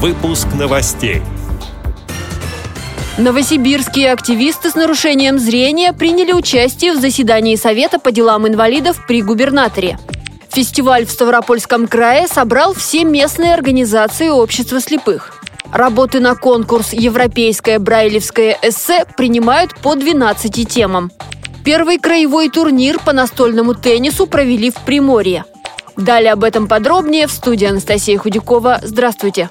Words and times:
Выпуск 0.00 0.46
новостей. 0.56 1.22
Новосибирские 3.18 4.12
активисты 4.12 4.70
с 4.70 4.76
нарушением 4.76 5.40
зрения 5.40 5.92
приняли 5.92 6.30
участие 6.30 6.92
в 6.92 7.00
заседании 7.00 7.56
Совета 7.56 7.98
по 7.98 8.12
делам 8.12 8.46
инвалидов 8.46 9.04
при 9.08 9.22
губернаторе. 9.22 9.98
Фестиваль 10.50 11.04
в 11.04 11.10
Ставропольском 11.10 11.88
крае 11.88 12.28
собрал 12.28 12.74
все 12.74 13.02
местные 13.02 13.54
организации 13.54 14.28
общества 14.28 14.80
слепых. 14.80 15.42
Работы 15.72 16.20
на 16.20 16.36
конкурс 16.36 16.92
«Европейское 16.92 17.80
брайлевское 17.80 18.56
эссе» 18.62 19.04
принимают 19.16 19.74
по 19.74 19.96
12 19.96 20.68
темам. 20.68 21.10
Первый 21.64 21.98
краевой 21.98 22.50
турнир 22.50 23.00
по 23.00 23.12
настольному 23.12 23.74
теннису 23.74 24.28
провели 24.28 24.70
в 24.70 24.76
Приморье. 24.76 25.44
Далее 25.96 26.34
об 26.34 26.44
этом 26.44 26.68
подробнее 26.68 27.26
в 27.26 27.32
студии 27.32 27.66
Анастасия 27.66 28.16
Худякова. 28.16 28.78
Здравствуйте. 28.84 29.50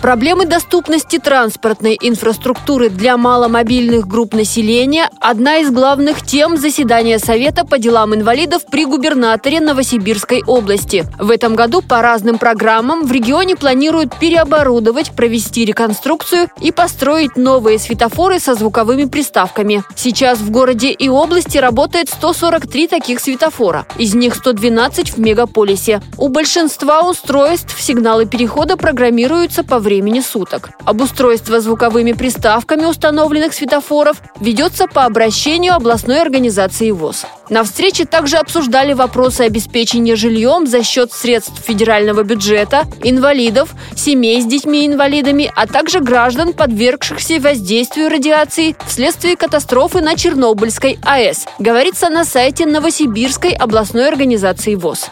Проблемы 0.00 0.46
доступности 0.46 1.18
транспортной 1.18 1.98
инфраструктуры 2.00 2.88
для 2.88 3.16
маломобильных 3.16 4.06
групп 4.06 4.32
населения– 4.32 5.10
одна 5.20 5.56
из 5.56 5.72
главных 5.72 6.24
тем 6.24 6.56
заседания 6.56 7.18
Совета 7.18 7.64
по 7.64 7.80
делам 7.80 8.14
инвалидов 8.14 8.62
при 8.70 8.84
губернаторе 8.84 9.60
Новосибирской 9.60 10.44
области. 10.46 11.04
В 11.18 11.32
этом 11.32 11.56
году 11.56 11.82
по 11.82 12.00
разным 12.00 12.38
программам 12.38 13.06
в 13.06 13.10
регионе 13.10 13.56
планируют 13.56 14.16
переоборудовать, 14.16 15.10
провести 15.10 15.64
реконструкцию 15.64 16.48
и 16.60 16.70
построить 16.70 17.36
новые 17.36 17.80
светофоры 17.80 18.38
со 18.38 18.54
звуковыми 18.54 19.06
приставками. 19.06 19.82
Сейчас 19.96 20.38
в 20.38 20.52
городе 20.52 20.92
и 20.92 21.08
области 21.08 21.58
работает 21.58 22.08
143 22.08 22.86
таких 22.86 23.18
светофора. 23.18 23.84
Из 23.98 24.14
них 24.14 24.36
112 24.36 25.10
в 25.10 25.18
мегаполисе. 25.18 26.00
У 26.16 26.28
большинства 26.28 27.02
устройств 27.02 27.80
сигналы 27.80 28.26
перехода 28.26 28.76
программируются 28.76 29.64
по 29.64 29.80
времени 29.80 29.87
суток. 30.20 30.70
Обустройство 30.84 31.60
звуковыми 31.60 32.12
приставками 32.12 32.84
установленных 32.84 33.54
светофоров 33.54 34.22
ведется 34.40 34.86
по 34.86 35.04
обращению 35.04 35.74
областной 35.74 36.20
организации 36.20 36.90
ВОЗ. 36.90 37.26
На 37.50 37.64
встрече 37.64 38.04
также 38.04 38.36
обсуждали 38.36 38.92
вопросы 38.92 39.42
обеспечения 39.42 40.16
жильем 40.16 40.66
за 40.66 40.82
счет 40.82 41.12
средств 41.12 41.62
федерального 41.64 42.22
бюджета, 42.22 42.84
инвалидов, 43.02 43.74
семей 43.96 44.42
с 44.42 44.44
детьми-инвалидами, 44.44 45.50
а 45.56 45.66
также 45.66 46.00
граждан, 46.00 46.52
подвергшихся 46.52 47.40
воздействию 47.40 48.10
радиации 48.10 48.76
вследствие 48.86 49.36
катастрофы 49.36 50.00
на 50.00 50.16
Чернобыльской 50.16 50.98
АЭС, 51.02 51.46
говорится 51.58 52.10
на 52.10 52.24
сайте 52.24 52.66
Новосибирской 52.66 53.52
областной 53.52 54.08
организации 54.08 54.74
ВОЗ. 54.74 55.10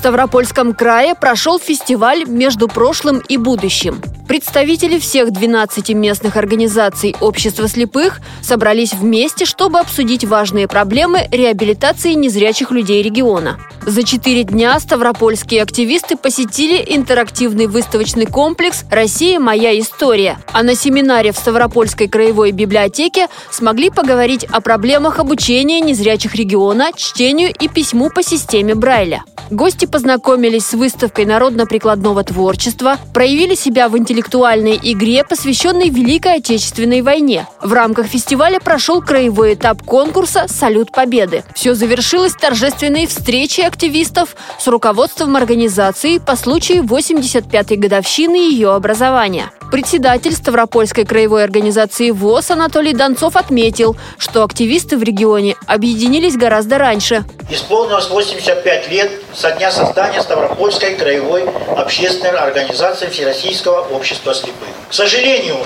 В 0.00 0.02
Ставропольском 0.02 0.72
крае 0.72 1.14
прошел 1.14 1.58
фестиваль 1.58 2.24
«Между 2.26 2.68
прошлым 2.68 3.18
и 3.18 3.36
будущим». 3.36 4.00
Представители 4.30 5.00
всех 5.00 5.32
12 5.32 5.88
местных 5.90 6.36
организаций 6.36 7.16
общества 7.20 7.66
слепых 7.66 8.20
собрались 8.42 8.94
вместе, 8.94 9.44
чтобы 9.44 9.80
обсудить 9.80 10.24
важные 10.24 10.68
проблемы 10.68 11.26
реабилитации 11.32 12.12
незрячих 12.12 12.70
людей 12.70 13.02
региона. 13.02 13.58
За 13.84 14.04
четыре 14.04 14.44
дня 14.44 14.78
ставропольские 14.78 15.62
активисты 15.62 16.16
посетили 16.16 16.80
интерактивный 16.94 17.66
выставочный 17.66 18.26
комплекс 18.26 18.84
«Россия. 18.88 19.40
Моя 19.40 19.76
история». 19.80 20.38
А 20.52 20.62
на 20.62 20.76
семинаре 20.76 21.32
в 21.32 21.36
Ставропольской 21.36 22.06
краевой 22.06 22.52
библиотеке 22.52 23.26
смогли 23.50 23.90
поговорить 23.90 24.44
о 24.44 24.60
проблемах 24.60 25.18
обучения 25.18 25.80
незрячих 25.80 26.36
региона, 26.36 26.90
чтению 26.94 27.52
и 27.52 27.66
письму 27.66 28.10
по 28.10 28.22
системе 28.22 28.76
Брайля. 28.76 29.24
Гости 29.50 29.86
познакомились 29.86 30.66
с 30.66 30.74
выставкой 30.74 31.24
народно-прикладного 31.24 32.22
творчества, 32.22 32.98
проявили 33.12 33.56
себя 33.56 33.88
в 33.88 33.96
интеллектуальной 34.20 34.78
игре, 34.82 35.24
посвященной 35.24 35.88
Великой 35.88 36.36
Отечественной 36.36 37.00
войне. 37.00 37.46
В 37.62 37.72
рамках 37.72 38.06
фестиваля 38.06 38.60
прошел 38.60 39.00
краевой 39.00 39.54
этап 39.54 39.82
конкурса 39.82 40.46
«Салют 40.46 40.92
Победы». 40.92 41.42
Все 41.54 41.74
завершилось 41.74 42.34
торжественной 42.34 43.06
встречей 43.06 43.66
активистов 43.66 44.36
с 44.58 44.66
руководством 44.66 45.36
организации 45.36 46.18
по 46.18 46.36
случаю 46.36 46.82
85-й 46.82 47.76
годовщины 47.76 48.36
ее 48.36 48.72
образования. 48.72 49.50
Председатель 49.70 50.34
Ставропольской 50.34 51.04
краевой 51.04 51.44
организации 51.44 52.10
ВОЗ 52.10 52.50
Анатолий 52.50 52.92
Донцов 52.92 53.36
отметил, 53.36 53.96
что 54.18 54.42
активисты 54.42 54.96
в 54.96 55.02
регионе 55.04 55.54
объединились 55.68 56.36
гораздо 56.36 56.76
раньше. 56.78 57.24
Исполнилось 57.48 58.08
85 58.08 58.90
лет 58.90 59.12
со 59.32 59.52
дня 59.52 59.70
создания 59.70 60.20
Ставропольской 60.22 60.96
краевой 60.96 61.44
общественной 61.76 62.36
организации 62.36 63.06
Всероссийского 63.06 63.82
общества 63.94 64.34
слепых. 64.34 64.68
К 64.88 64.92
сожалению, 64.92 65.58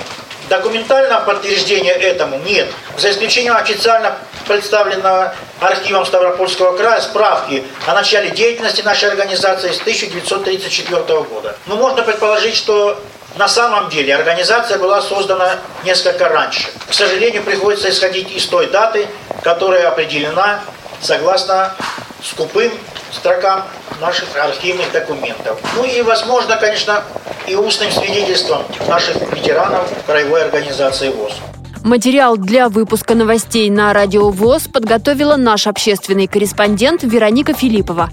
документального 0.50 1.24
подтверждения 1.24 1.92
этому 1.92 2.38
нет, 2.44 2.68
за 2.98 3.10
исключением 3.10 3.56
официально 3.56 4.18
представленного 4.46 5.34
архивом 5.60 6.04
Ставропольского 6.04 6.76
края 6.76 7.00
справки 7.00 7.64
о 7.86 7.94
начале 7.94 8.30
деятельности 8.30 8.82
нашей 8.82 9.08
организации 9.08 9.72
с 9.72 9.80
1934 9.80 11.22
года. 11.22 11.56
Но 11.66 11.76
можно 11.76 12.02
предположить, 12.02 12.54
что 12.54 13.00
на 13.36 13.48
самом 13.48 13.88
деле 13.88 14.14
организация 14.14 14.78
была 14.78 15.02
создана 15.02 15.58
несколько 15.84 16.28
раньше. 16.28 16.68
К 16.88 16.94
сожалению, 16.94 17.42
приходится 17.42 17.90
исходить 17.90 18.30
из 18.30 18.46
той 18.46 18.68
даты, 18.68 19.08
которая 19.42 19.88
определена 19.88 20.60
согласно 21.00 21.74
скупым 22.22 22.72
строкам 23.12 23.64
наших 24.00 24.36
архивных 24.36 24.90
документов. 24.92 25.58
Ну 25.76 25.84
и, 25.84 26.02
возможно, 26.02 26.56
конечно, 26.56 27.02
и 27.46 27.54
устным 27.54 27.90
свидетельством 27.90 28.62
наших 28.88 29.16
ветеранов 29.32 29.88
краевой 30.06 30.44
организации 30.44 31.10
ВОЗ. 31.10 31.34
Материал 31.82 32.38
для 32.38 32.70
выпуска 32.70 33.14
новостей 33.14 33.68
на 33.68 33.92
радио 33.92 34.30
ВОЗ 34.30 34.68
подготовила 34.68 35.36
наш 35.36 35.66
общественный 35.66 36.26
корреспондент 36.26 37.02
Вероника 37.02 37.52
Филиппова. 37.52 38.10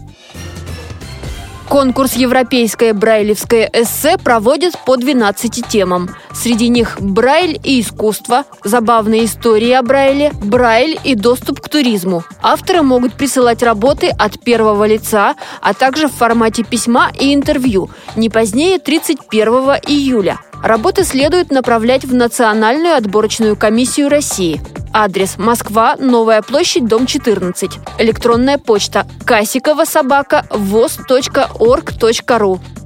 Конкурс 1.71 2.17
«Европейское 2.17 2.93
брайлевское 2.93 3.69
эссе» 3.71 4.17
проводят 4.17 4.77
по 4.85 4.97
12 4.97 5.65
темам. 5.69 6.09
Среди 6.33 6.67
них 6.67 6.99
Брайль 6.99 7.61
и 7.63 7.79
искусство, 7.79 8.43
забавные 8.65 9.23
истории 9.23 9.71
о 9.71 9.81
Брайле, 9.81 10.33
Брайль 10.43 10.99
и 11.05 11.15
доступ 11.15 11.61
к 11.61 11.69
туризму. 11.69 12.25
Авторы 12.41 12.81
могут 12.81 13.13
присылать 13.13 13.63
работы 13.63 14.09
от 14.09 14.37
первого 14.41 14.85
лица, 14.85 15.35
а 15.61 15.73
также 15.73 16.09
в 16.09 16.13
формате 16.13 16.65
письма 16.65 17.09
и 17.17 17.33
интервью 17.33 17.89
не 18.17 18.29
позднее 18.29 18.77
31 18.77 19.47
июля. 19.87 20.39
Работы 20.61 21.05
следует 21.05 21.51
направлять 21.51 22.03
в 22.03 22.13
Национальную 22.13 22.97
отборочную 22.97 23.55
комиссию 23.55 24.09
России. 24.09 24.59
Адрес 24.93 25.37
Москва, 25.37 25.95
Новая 25.97 26.41
площадь, 26.41 26.85
дом 26.85 27.05
14. 27.05 27.71
Электронная 27.99 28.57
почта 28.57 29.07
касикова 29.25 29.85
собака 29.85 30.45
воз.орг.ру 30.49 30.99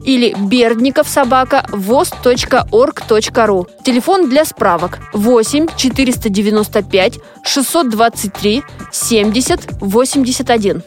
или 0.06 0.36
бердников 0.38 1.08
собака 1.08 1.66
воз.орг.ру. 1.70 3.68
Телефон 3.84 4.30
для 4.30 4.46
справок 4.46 5.00
8 5.14 5.68
495 5.76 7.20
623 7.44 8.64
70 8.92 9.82
81. 9.82 10.84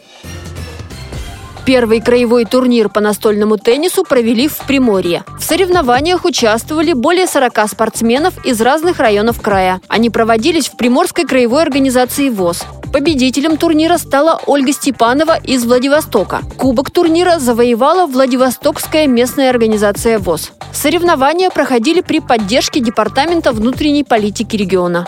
Первый 1.69 2.01
краевой 2.01 2.45
турнир 2.45 2.89
по 2.89 2.99
настольному 2.99 3.57
теннису 3.57 4.03
провели 4.03 4.47
в 4.47 4.57
Приморье. 4.65 5.23
В 5.39 5.43
соревнованиях 5.43 6.25
участвовали 6.25 6.93
более 6.93 7.27
40 7.27 7.69
спортсменов 7.69 8.43
из 8.43 8.59
разных 8.59 8.97
районов 8.97 9.39
края. 9.39 9.79
Они 9.87 10.09
проводились 10.09 10.67
в 10.67 10.77
Приморской 10.77 11.25
краевой 11.25 11.61
организации 11.61 12.29
ВОЗ. 12.29 12.63
Победителем 12.91 13.55
турнира 13.55 13.99
стала 13.99 14.41
Ольга 14.47 14.73
Степанова 14.73 15.37
из 15.37 15.63
Владивостока. 15.63 16.41
Кубок 16.57 16.89
турнира 16.89 17.37
завоевала 17.37 18.07
Владивостокская 18.07 19.05
местная 19.05 19.51
организация 19.51 20.17
ВОЗ. 20.17 20.53
Соревнования 20.73 21.51
проходили 21.51 22.01
при 22.01 22.19
поддержке 22.19 22.79
Департамента 22.79 23.51
внутренней 23.51 24.03
политики 24.03 24.55
региона. 24.55 25.07